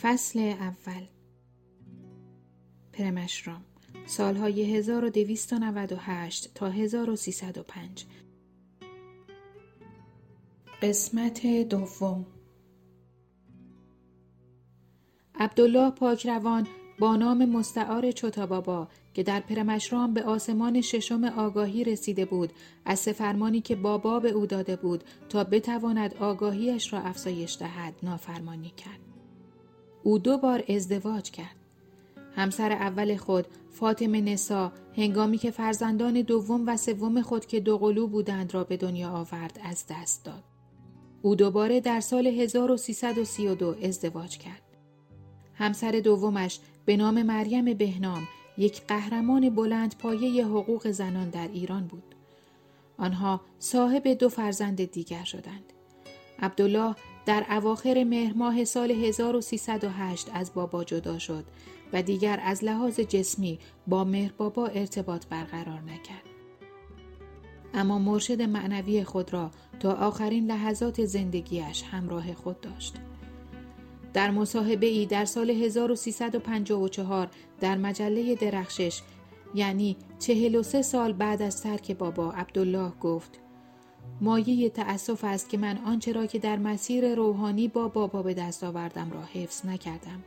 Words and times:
فصل 0.00 0.38
اول. 0.38 1.06
پرمشرام 2.92 3.64
سالهای 4.06 4.76
1298 4.76 6.54
تا 6.54 6.68
1305 6.68 8.04
قسمت 10.82 11.46
دوم. 11.46 12.26
عبدالله 15.34 15.90
پاکروان 15.90 16.66
با 16.98 17.16
نام 17.16 17.44
مستعار 17.44 18.10
چوتابابا 18.10 18.88
که 19.14 19.22
در 19.22 19.40
پرمشرام 19.40 20.14
به 20.14 20.22
آسمان 20.22 20.80
ششم 20.80 21.24
آگاهی 21.24 21.84
رسیده 21.84 22.24
بود 22.24 22.52
از 22.84 22.98
سفرمانی 22.98 23.60
که 23.60 23.76
بابا 23.76 24.20
به 24.20 24.30
او 24.30 24.46
داده 24.46 24.76
بود 24.76 25.04
تا 25.28 25.44
بتواند 25.44 26.14
آگاهیش 26.14 26.92
را 26.92 27.00
افزایش 27.00 27.56
دهد 27.60 27.94
نافرمانی 28.02 28.72
کرد. 28.76 29.05
او 30.06 30.18
دو 30.18 30.38
بار 30.38 30.64
ازدواج 30.68 31.30
کرد 31.30 31.56
همسر 32.36 32.72
اول 32.72 33.16
خود 33.16 33.46
فاطمه 33.70 34.20
نسا 34.20 34.72
هنگامی 34.96 35.38
که 35.38 35.50
فرزندان 35.50 36.22
دوم 36.22 36.66
و 36.66 36.76
سوم 36.76 37.22
خود 37.22 37.46
که 37.46 37.60
دو 37.60 37.78
قلو 37.78 38.06
بودند 38.06 38.54
را 38.54 38.64
به 38.64 38.76
دنیا 38.76 39.10
آورد 39.10 39.60
از 39.64 39.84
دست 39.90 40.24
داد 40.24 40.42
او 41.22 41.34
دوباره 41.34 41.80
در 41.80 42.00
سال 42.00 42.26
1332 42.26 43.76
ازدواج 43.82 44.38
کرد 44.38 44.62
همسر 45.54 45.92
دومش 45.92 46.60
به 46.84 46.96
نام 46.96 47.22
مریم 47.22 47.74
بهنام 47.74 48.28
یک 48.58 48.82
قهرمان 48.86 49.50
بلند 49.50 49.98
پایه 49.98 50.46
حقوق 50.46 50.90
زنان 50.90 51.30
در 51.30 51.48
ایران 51.48 51.86
بود. 51.86 52.14
آنها 52.98 53.40
صاحب 53.58 54.08
دو 54.08 54.28
فرزند 54.28 54.84
دیگر 54.84 55.24
شدند. 55.24 55.72
عبدالله 56.38 56.94
در 57.26 57.46
اواخر 57.50 58.04
مهر 58.04 58.32
ماه 58.32 58.64
سال 58.64 58.90
1308 58.90 60.30
از 60.34 60.54
بابا 60.54 60.84
جدا 60.84 61.18
شد 61.18 61.44
و 61.92 62.02
دیگر 62.02 62.40
از 62.42 62.64
لحاظ 62.64 63.00
جسمی 63.00 63.58
با 63.86 64.04
مهر 64.04 64.32
بابا 64.38 64.66
ارتباط 64.66 65.26
برقرار 65.26 65.80
نکرد. 65.80 66.22
اما 67.74 67.98
مرشد 67.98 68.42
معنوی 68.42 69.04
خود 69.04 69.32
را 69.32 69.50
تا 69.80 69.92
آخرین 69.92 70.46
لحظات 70.46 71.04
زندگیش 71.04 71.82
همراه 71.82 72.34
خود 72.34 72.60
داشت. 72.60 72.94
در 74.12 74.30
مصاحبه 74.30 74.86
ای 74.86 75.06
در 75.06 75.24
سال 75.24 75.50
1354 75.50 77.28
در 77.60 77.76
مجله 77.76 78.34
درخشش 78.34 79.02
یعنی 79.54 79.96
43 80.18 80.82
سال 80.82 81.12
بعد 81.12 81.42
از 81.42 81.62
ترک 81.62 81.98
بابا 81.98 82.32
عبدالله 82.32 82.90
گفت 83.00 83.40
مایه 84.20 84.70
تأسف 84.70 85.24
است 85.24 85.48
که 85.48 85.58
من 85.58 85.78
آنچه 85.78 86.12
را 86.12 86.26
که 86.26 86.38
در 86.38 86.56
مسیر 86.56 87.14
روحانی 87.14 87.68
با 87.68 87.88
بابا 87.88 88.22
به 88.22 88.34
دست 88.34 88.64
آوردم 88.64 89.10
را 89.10 89.22
حفظ 89.22 89.66
نکردم. 89.66 90.24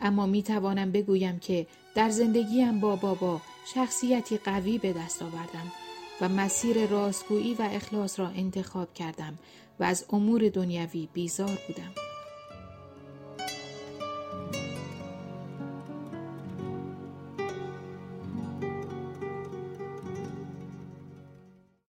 اما 0.00 0.26
می 0.26 0.42
توانم 0.42 0.92
بگویم 0.92 1.38
که 1.38 1.66
در 1.94 2.10
زندگیم 2.10 2.80
با 2.80 2.96
بابا 2.96 3.40
شخصیتی 3.74 4.36
قوی 4.36 4.78
به 4.78 4.92
دست 4.92 5.22
آوردم 5.22 5.72
و 6.20 6.28
مسیر 6.28 6.86
راستگویی 6.86 7.54
و 7.54 7.62
اخلاص 7.62 8.20
را 8.20 8.28
انتخاب 8.28 8.94
کردم 8.94 9.38
و 9.80 9.84
از 9.84 10.04
امور 10.10 10.48
دنیوی 10.48 11.08
بیزار 11.12 11.58
بودم. 11.66 12.05